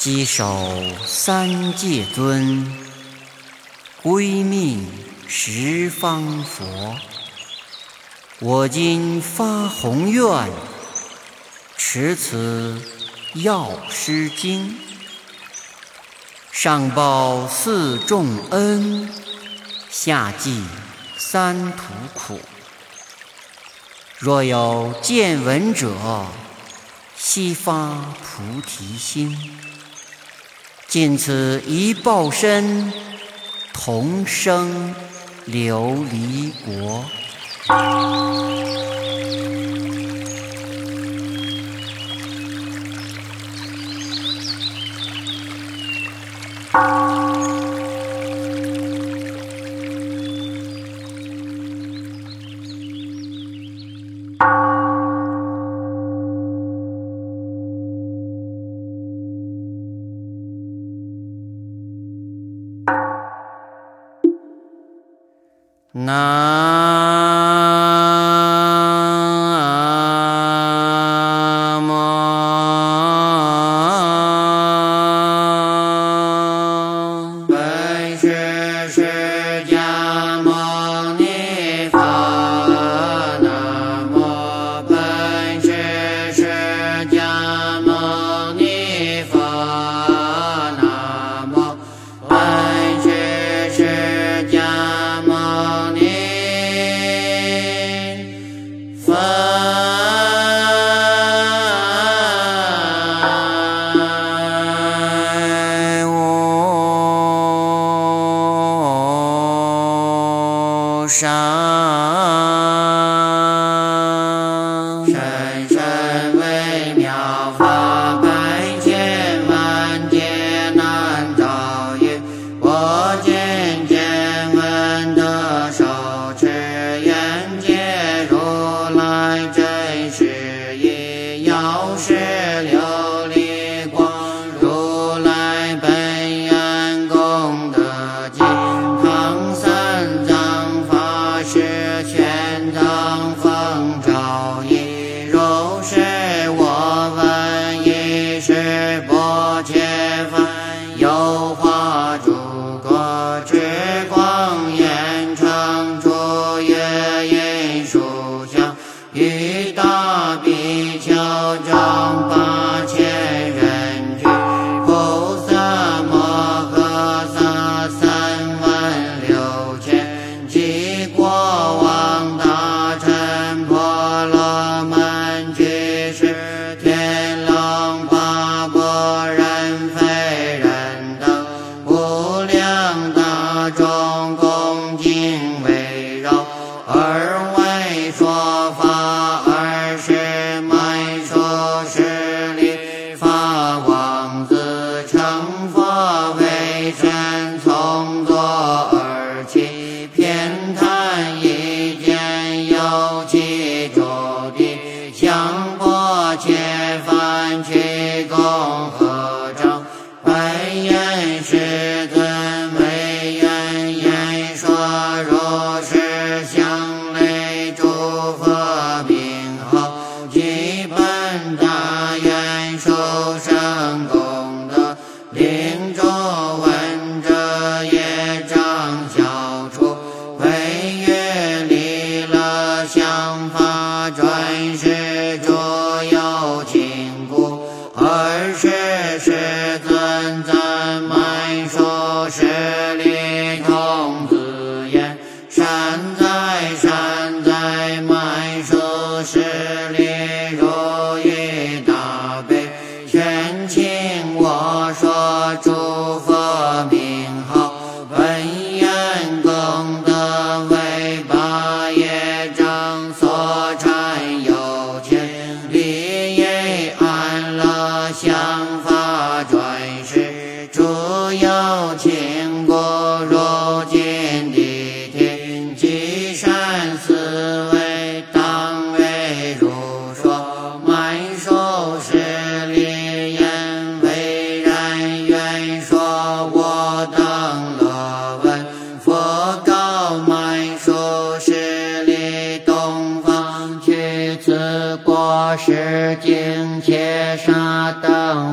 [0.00, 2.74] 稽首三界尊，
[4.00, 4.88] 归命
[5.28, 6.96] 十方佛。
[8.38, 10.50] 我今发宏愿，
[11.76, 12.80] 持此
[13.34, 14.74] 药师经，
[16.50, 19.06] 上报四重恩，
[19.90, 20.64] 下济
[21.18, 22.40] 三途苦。
[24.18, 25.94] 若有见闻者，
[27.18, 29.59] 悉发菩提心。
[30.90, 32.92] 尽此一报身
[33.72, 34.92] 同生
[35.46, 37.04] 琉璃国。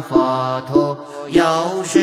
[0.02, 0.98] 佛陀，
[1.30, 2.00] 又是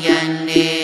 [0.00, 0.77] 其生眼里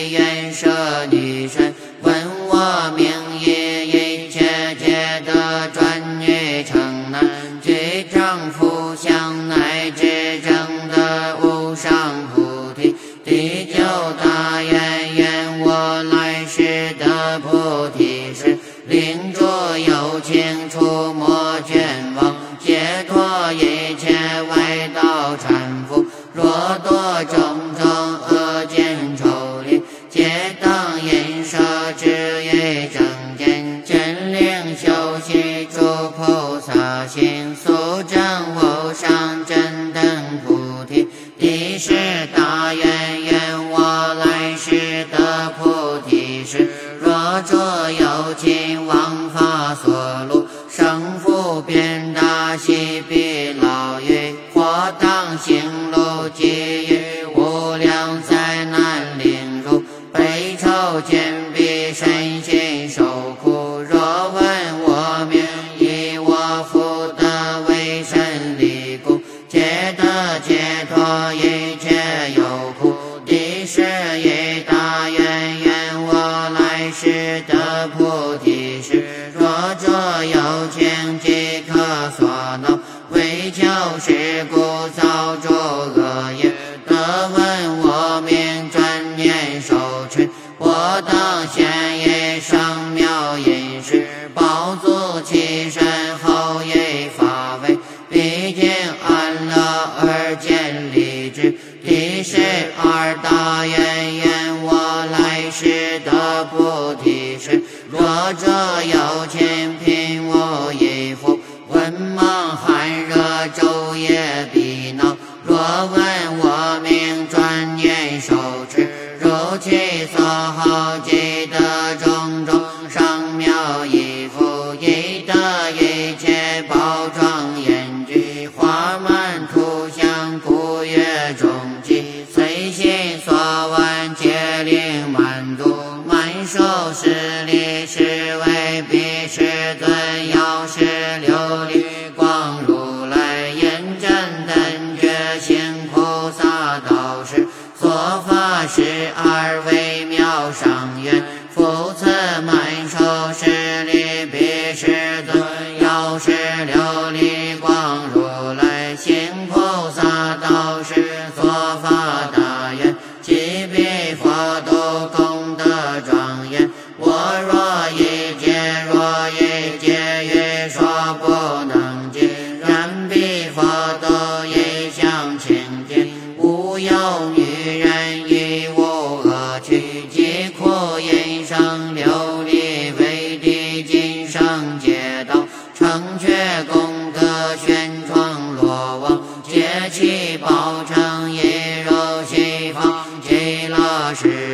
[96.23, 97.79] 后也发非
[98.11, 98.71] 毕竟
[99.07, 99.55] 安乐
[100.01, 101.55] 而见利之，
[101.85, 102.39] 彼时
[102.79, 104.17] 而大愿。
[104.17, 108.01] 愿我来世得菩提时，若
[108.35, 108.47] 者
[108.85, 109.04] 有。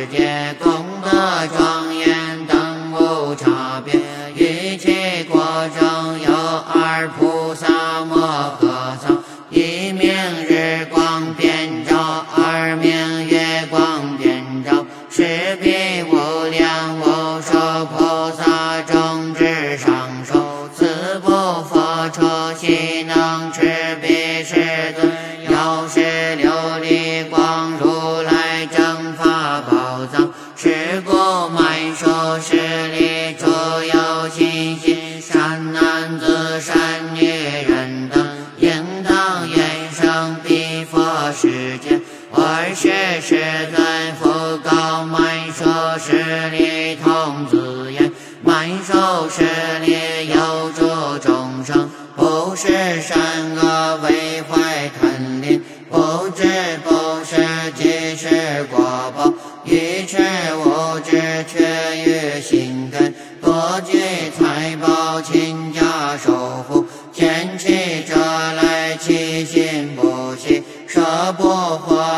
[0.01, 0.30] again.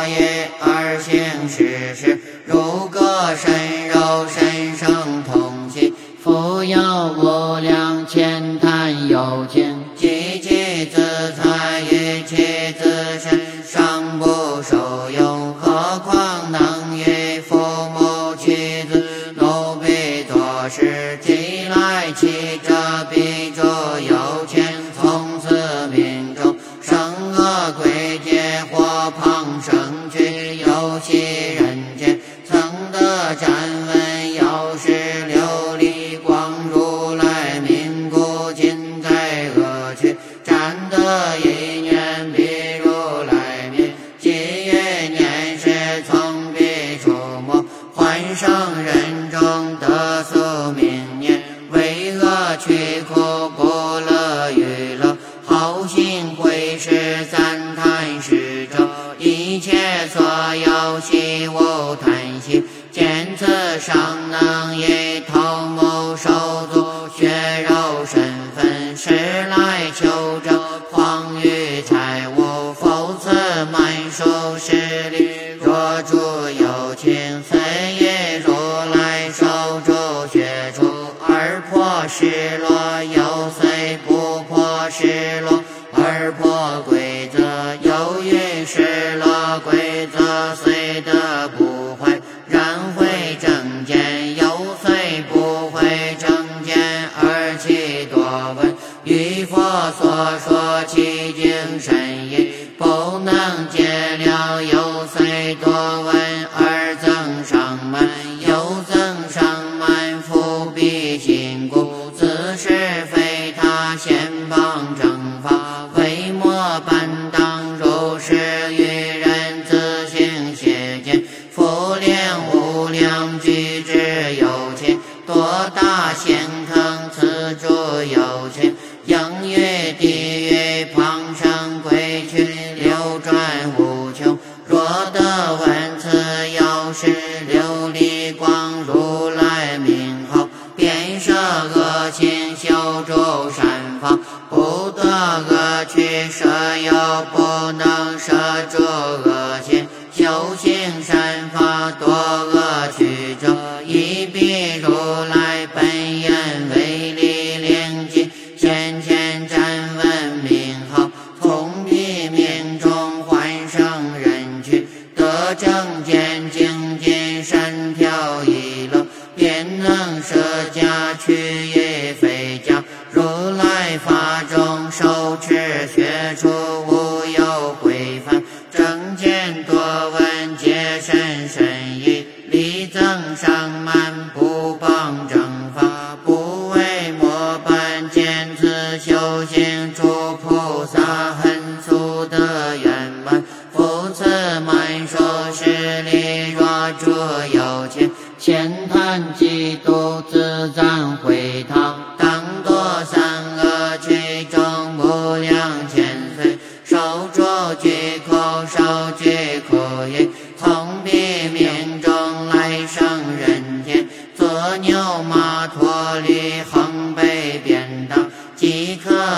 [0.09, 9.72] 因而行事事，如歌身肉身生同心，扶摇无量千坛有情。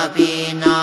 [0.09, 0.74] Pina.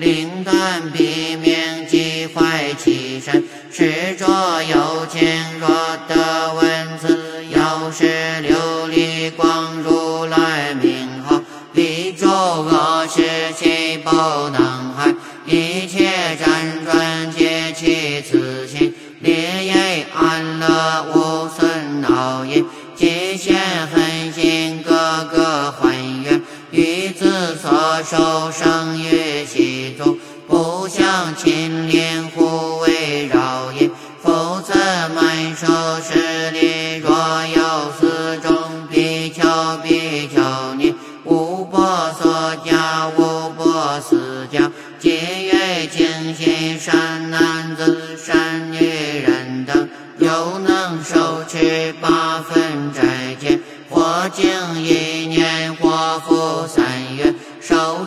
[0.00, 3.44] 灵断彼命即坏其身。
[3.70, 4.26] 持着
[4.64, 5.20] 有情
[5.60, 5.68] 若
[6.08, 8.06] 得文字，要是
[8.42, 11.38] 琉璃光如来名号，
[11.74, 13.22] 离诸恶事
[13.58, 16.08] 其不能害，一切
[16.42, 18.94] 辗转皆其此心。
[19.20, 23.54] 烈焰安乐无损恼因，极限
[23.88, 24.92] 恒心各
[25.26, 28.79] 个还原，于自所受生。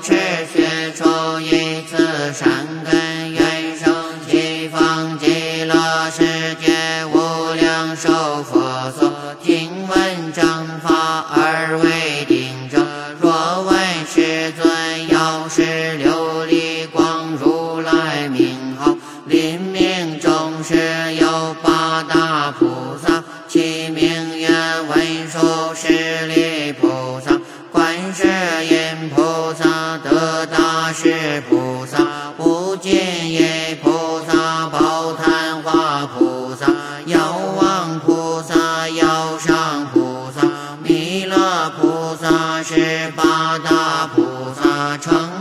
[0.03, 0.62] Traffic.
[42.63, 45.32] 十八大菩萨，成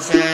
[0.00, 0.27] 得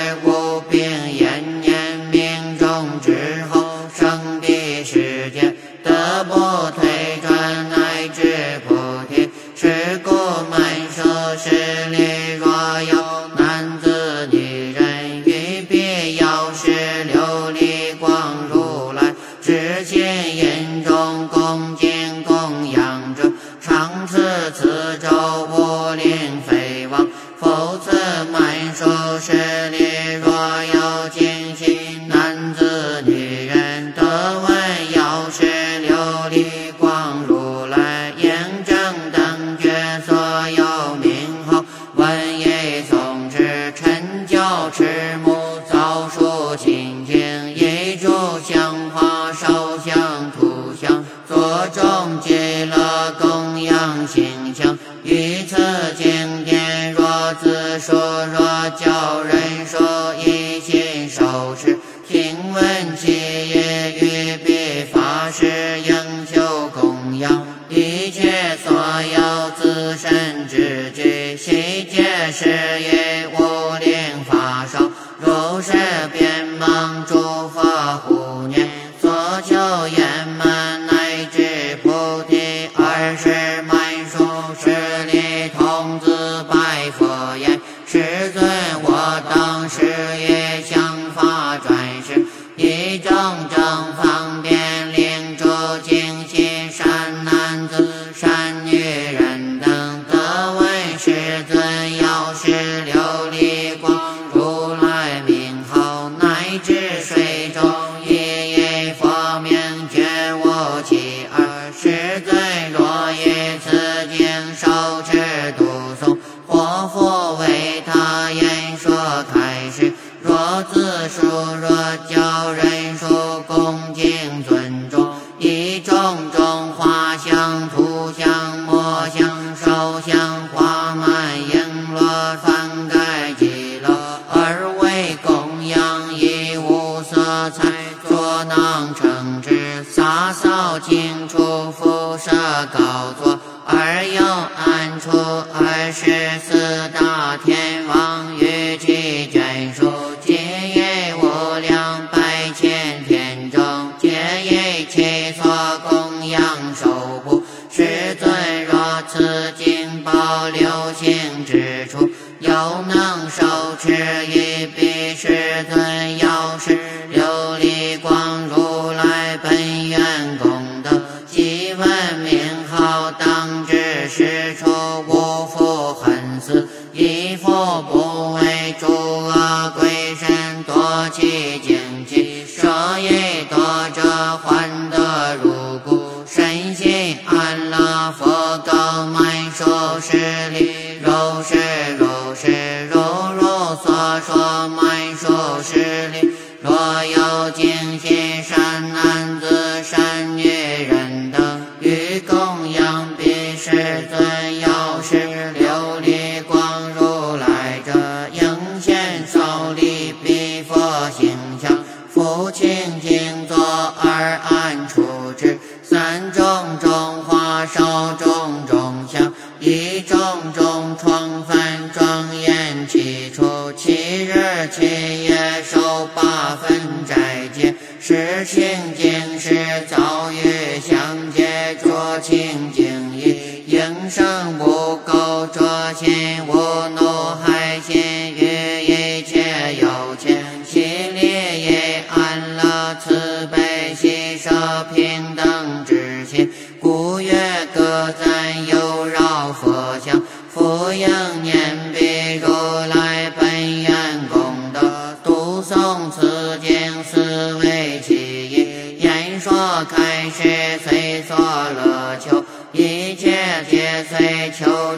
[228.07, 228.61] 是清
[228.95, 229.04] 净。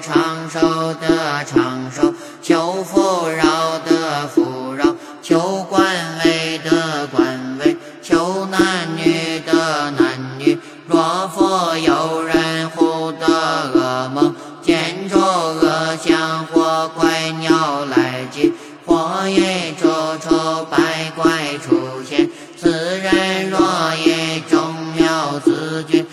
[0.00, 5.84] 长寿的长寿，求富饶的富饶，求官
[6.24, 8.60] 位的官位，求男
[8.96, 10.58] 女的男女。
[10.86, 18.52] 若佛有人护得噩梦，见着恶相或怪鸟来急，
[18.84, 23.58] 或一捉捉百怪出现，此人若
[24.04, 24.60] 也中
[24.96, 26.06] 了此句，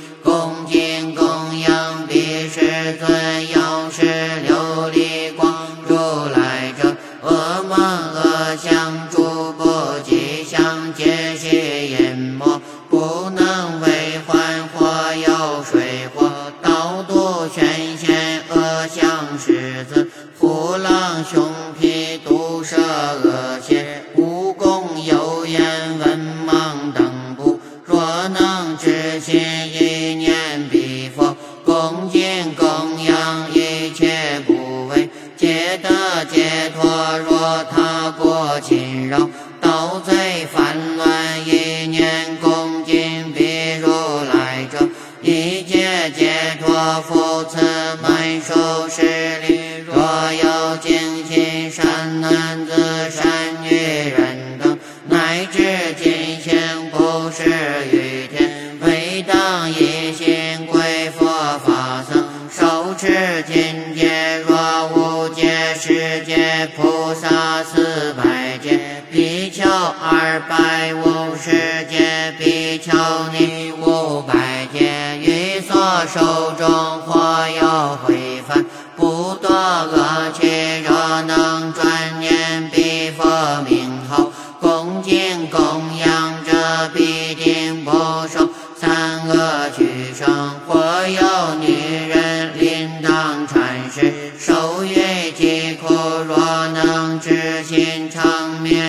[96.26, 98.83] 若能知心成灭。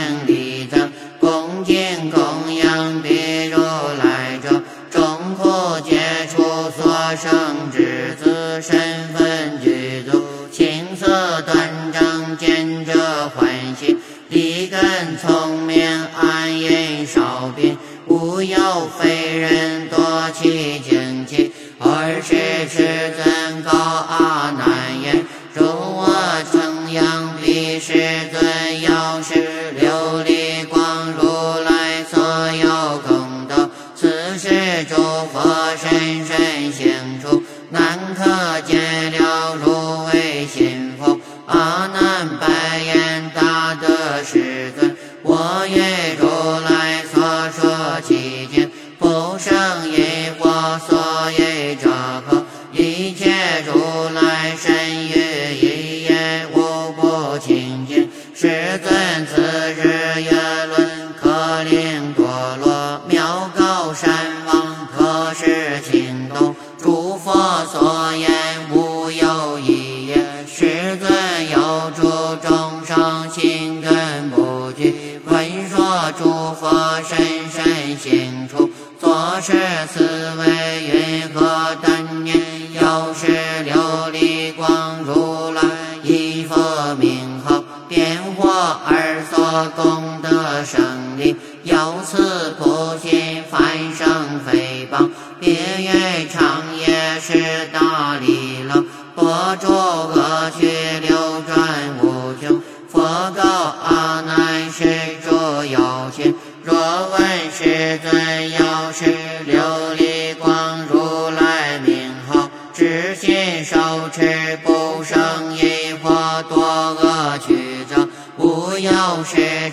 [79.45, 79.53] 是
[79.93, 82.35] 四维云何等念，
[82.73, 83.27] 又是
[83.67, 85.61] 琉璃光如来
[86.03, 90.83] 一佛名号，变化而作功德胜
[91.19, 91.77] 利，由
[92.07, 93.61] 此普心凡
[93.95, 94.09] 圣
[94.51, 95.11] 诽谤。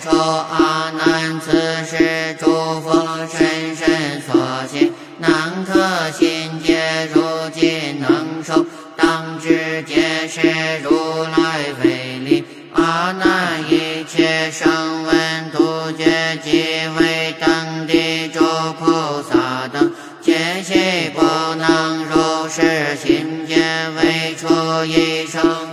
[0.02, 1.52] 咒阿难，此
[1.86, 4.34] 时诸佛深深所
[4.68, 7.08] 现，难可信解。
[7.14, 7.22] 如
[7.54, 10.40] 今能受，当知皆是
[10.82, 12.44] 如来为力。
[12.74, 18.40] 阿难，一切声闻独觉即为等地诸
[18.80, 21.22] 菩萨等，皆悉不
[21.54, 23.62] 能如是心解，
[23.96, 25.71] 为出一生。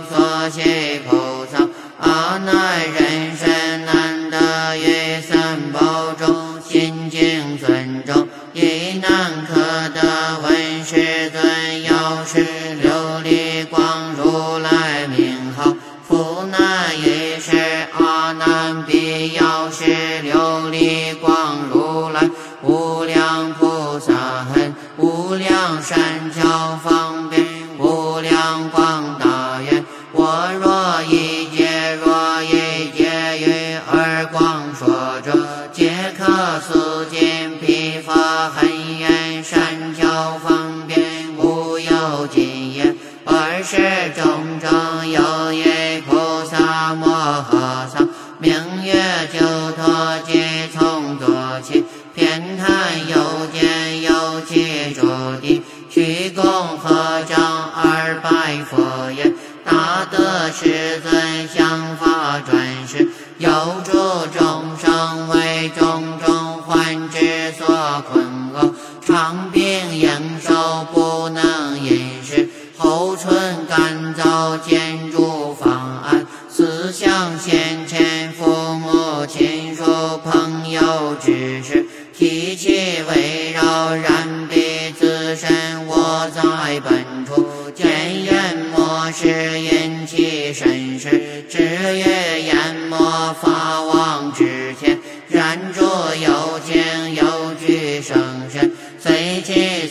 [47.42, 48.52] 和尚，明
[48.84, 48.94] 月
[49.32, 49.38] 就
[49.72, 52.64] 托鸡从左起，偏袒
[53.08, 54.40] 右肩右
[55.40, 56.42] 地，鞠躬
[56.76, 59.34] 合掌而拜佛言，
[59.64, 60.79] 大德是。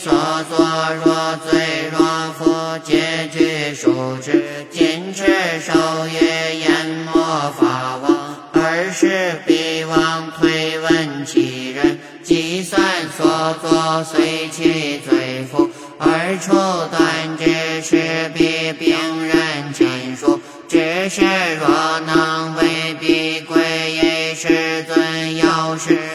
[0.10, 0.66] 所作
[1.06, 2.00] 若罪若
[2.34, 4.44] 福，皆具数之。
[4.72, 5.24] 今持
[5.60, 5.72] 受
[6.08, 7.12] 约，淹没
[7.52, 12.82] 法王，而是必王推问其人，计算
[13.16, 16.54] 所作随其罪福，而处
[16.90, 17.80] 断之。
[17.82, 18.98] 是彼病
[19.28, 26.09] 人亲述，只是若能为彼归依师尊，有是。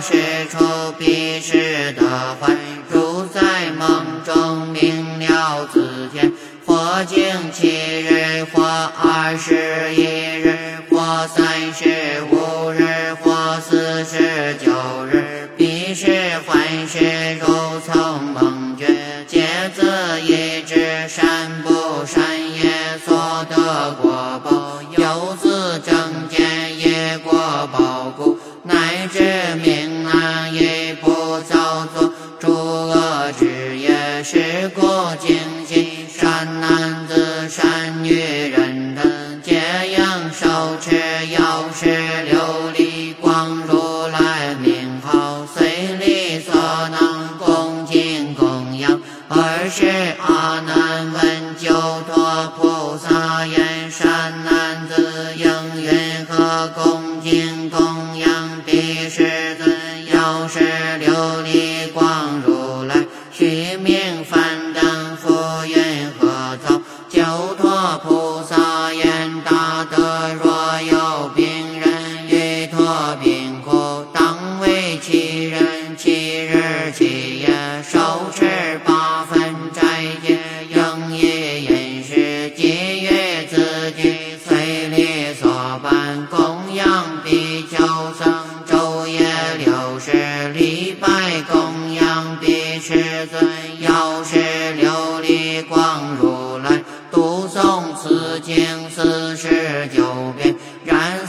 [0.00, 2.56] 是出彼视的坏。
[2.88, 6.32] 如在梦中明了子天，
[6.64, 8.19] 佛经七日。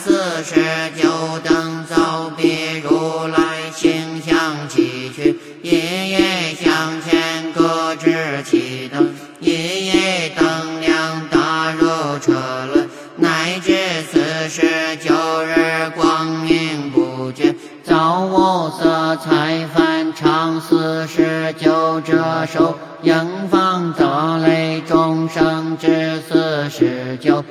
[0.03, 0.55] 四十
[0.99, 1.07] 九
[1.43, 5.69] 等照彼如来形象起去，一
[6.11, 9.51] 一向前各执其灯，一
[9.89, 11.85] 一灯亮大如
[12.17, 12.33] 车
[12.73, 13.77] 轮，乃至
[14.11, 23.13] 四十九日光明不绝，造物色彩凡常四十九者受应
[23.51, 27.43] 放得类众生至四十九。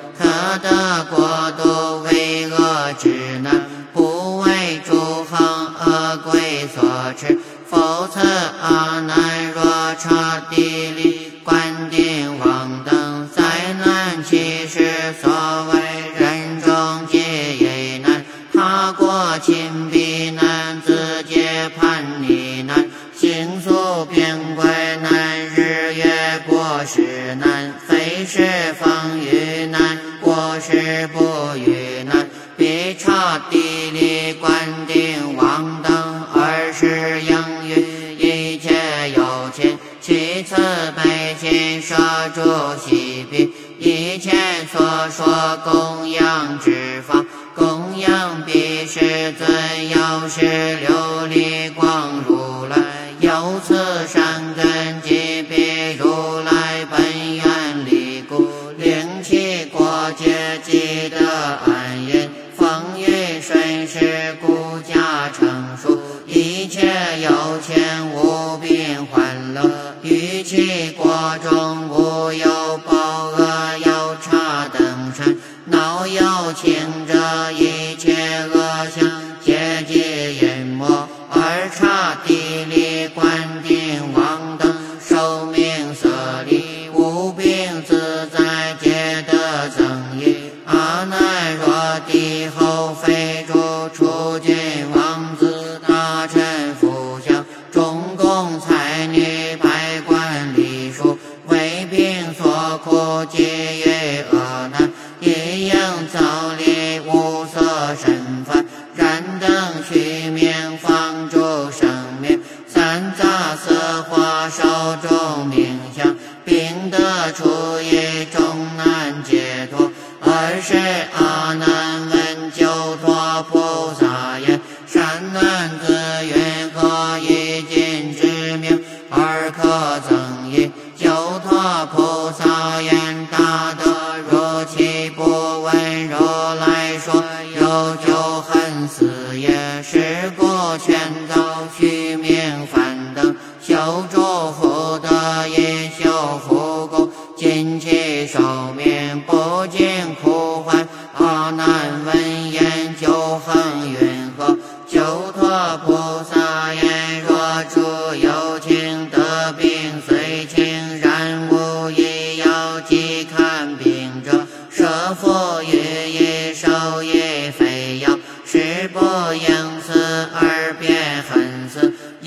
[45.03, 45.25] 我说
[45.65, 47.25] 供养之法，
[47.55, 52.77] 供养彼世尊药师琉璃光如来，
[53.19, 57.01] 由此善根及彼如来本
[57.35, 58.47] 愿力故，
[58.77, 61.19] 令其过皆即得
[61.65, 66.87] 安隐，风雨顺时，故家成熟，一切
[67.23, 70.93] 有钱无病，欢乐欲趣。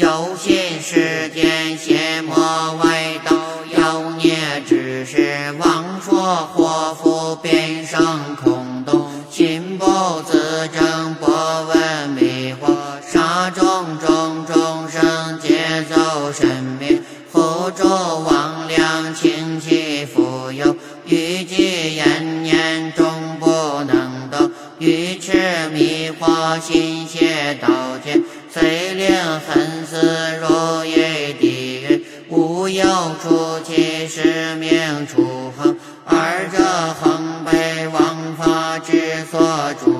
[0.04, 2.36] 修行世间邪魔、
[2.84, 3.38] 外道、
[3.74, 4.36] 妖孽、
[4.68, 9.86] 只是妄说、祸福、变成、空洞、心不
[10.24, 13.64] 自证、不闻迷惑、杀众
[14.02, 17.02] 生众生、皆走神明、
[17.32, 20.76] 辅助亡灵、亲戚、富有、
[21.06, 23.48] 愚计、延年、终不
[23.86, 26.93] 能动、愚痴、迷惑、心。
[28.54, 29.08] 界，遂令
[29.40, 29.98] 恨死
[30.40, 32.86] 如于地狱，无有
[33.22, 35.76] 出其使命出恒，
[36.06, 36.64] 二者
[37.02, 39.40] 恒被王法之所
[39.84, 39.92] 著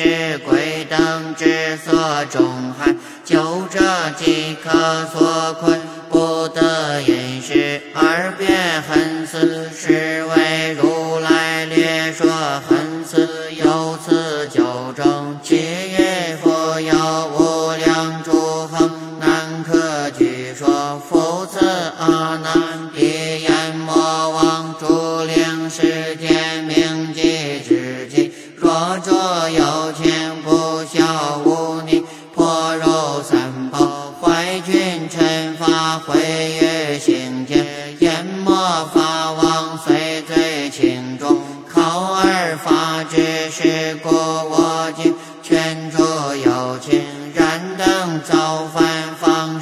[0.00, 2.94] 是鬼等之所中害，
[3.24, 3.80] 九者
[4.16, 4.70] 即可
[5.06, 5.76] 所困，
[6.08, 8.46] 不得饮食，而别
[8.88, 12.30] 恨死，是为如来略说
[12.68, 14.62] 恨死，有此九
[14.94, 16.94] 种，其余复有
[17.36, 21.02] 无量诸恒，难可据说。
[21.10, 21.58] 复次
[21.98, 22.54] 阿难，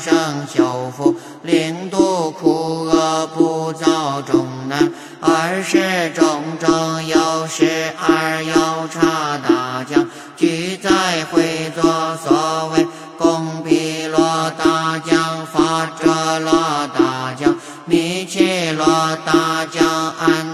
[0.06, 4.92] 生修福，令度苦厄，不造重难。
[5.20, 12.86] 二十种种有十二有察大将，俱在会作所谓
[13.18, 16.52] 共毗罗大将、法者罗
[16.94, 18.86] 大将、密契罗
[19.24, 20.45] 大将、安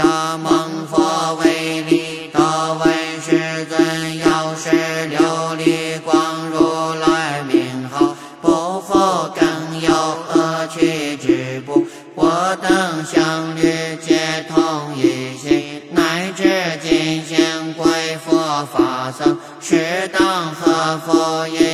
[0.00, 2.40] 今者蒙佛为力，得
[2.74, 8.94] 闻世尊要是琉璃光如来名号，不复
[9.38, 11.86] 更有恶趣之不。
[12.14, 17.86] 我等相侣皆同一心，乃至今行归
[18.24, 21.69] 佛法僧，是当何复一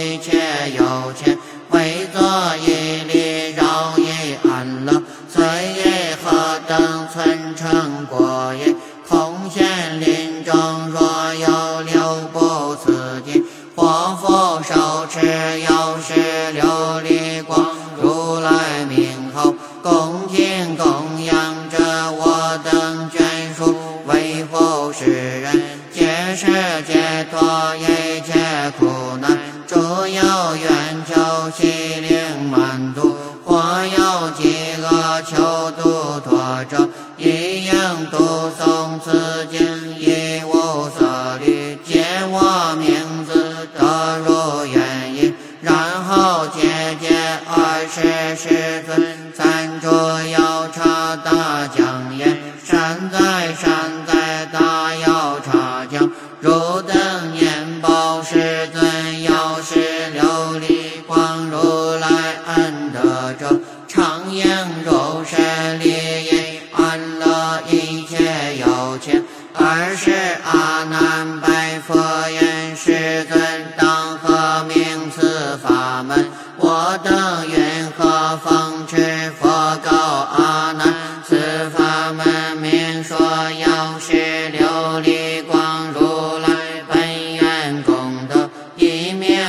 [26.37, 26.45] 世
[26.83, 27.96] 界多呀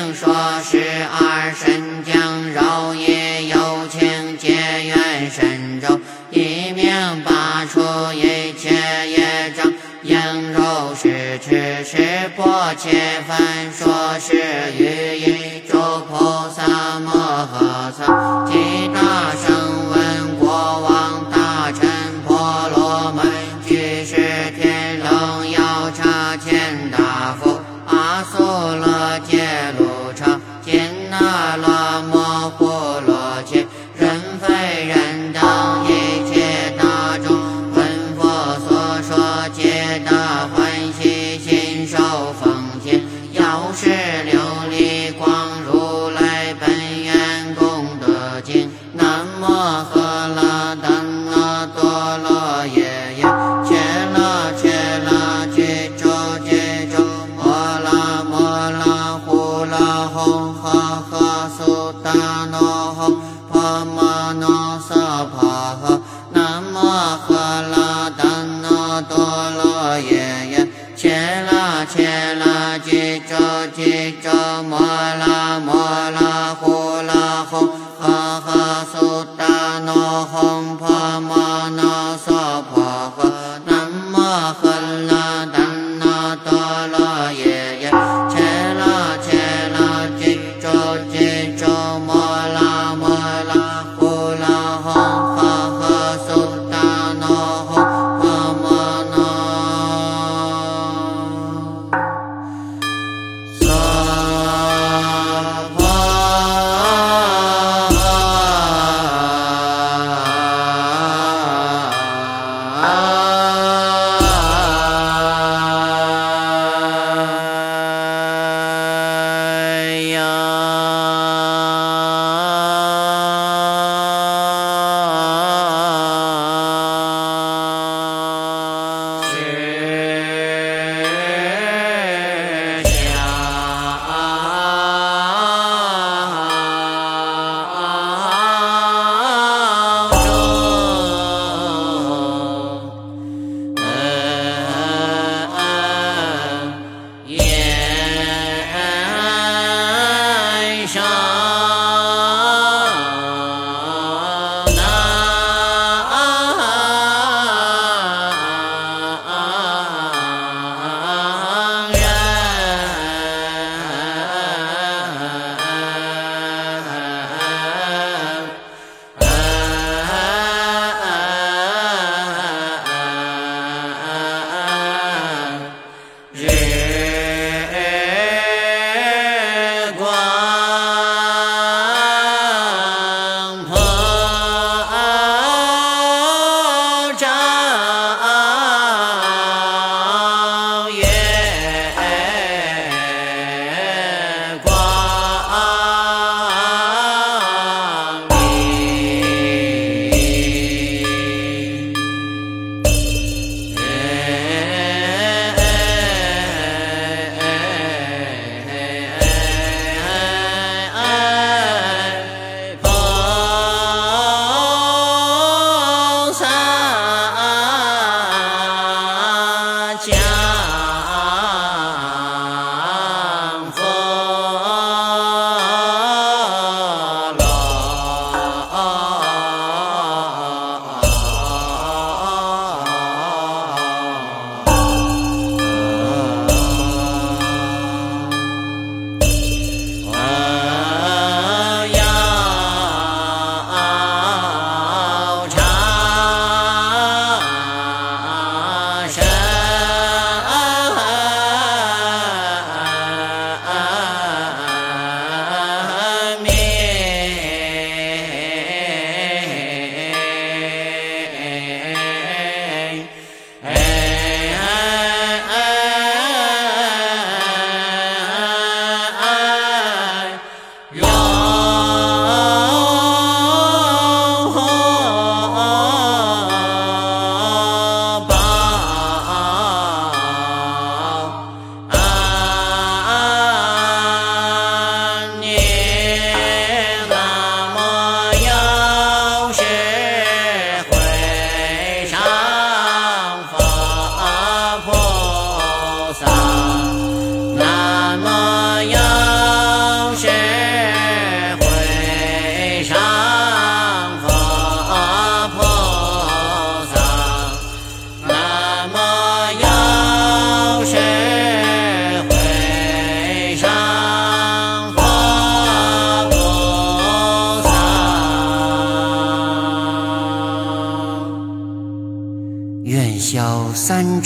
[0.08, 0.34] 一名说
[0.64, 0.80] 是
[1.12, 6.00] 二神将饶益有情结缘神州，
[6.32, 7.82] 一名拔除
[8.14, 8.70] 一切
[9.10, 13.38] 业障，应如是持持破切梵
[13.74, 15.37] 说是余音。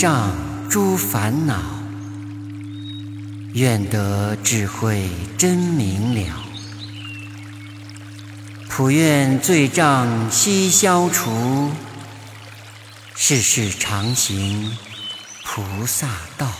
[0.02, 0.34] 障
[0.68, 1.62] 诸烦恼，
[3.52, 6.44] 愿得智慧真明了。
[8.68, 11.70] 普愿罪障悉消除，
[13.14, 14.76] 世世常行
[15.44, 16.50] 菩萨道。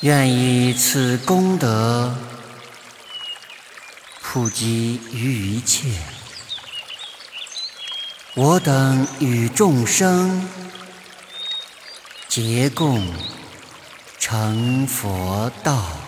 [0.00, 2.14] 愿以此功德，
[4.20, 6.11] 普及于一切。
[8.34, 10.48] 我等与众生，
[12.28, 13.06] 结共
[14.18, 16.01] 成佛道。